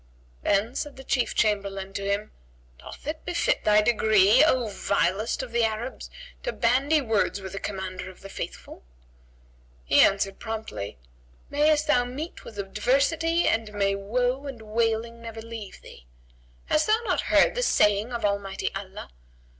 Then 0.41 0.73
said 0.73 0.95
the 0.97 1.03
Chief 1.03 1.35
Chamberlain 1.35 1.93
to 1.93 2.03
him, 2.03 2.31
"Doth 2.79 3.05
it 3.05 3.23
befit 3.23 3.63
thy 3.63 3.83
degree, 3.83 4.43
O 4.43 4.67
vilest 4.67 5.43
of 5.43 5.51
the 5.51 5.63
Arabs, 5.63 6.09
to 6.41 6.51
bandy 6.51 7.01
words 7.01 7.39
with 7.39 7.51
the 7.51 7.59
Commander 7.59 8.09
of 8.09 8.21
the 8.21 8.27
Faithful?" 8.29 8.81
He 9.85 9.99
answered 10.01 10.39
promptly, 10.39 10.97
"Mayest 11.51 11.85
thou 11.85 12.03
meet 12.03 12.43
with 12.43 12.57
adversity 12.57 13.47
and 13.47 13.71
may 13.75 13.93
woe 13.93 14.47
and 14.47 14.63
wailing 14.63 15.21
never 15.21 15.39
leave 15.39 15.83
thee! 15.83 16.07
Hast 16.65 16.87
thou 16.87 16.97
not 17.05 17.21
heard 17.29 17.53
the 17.53 17.61
saying 17.61 18.11
of 18.11 18.25
Almighty 18.25 18.73
Allah? 18.73 19.11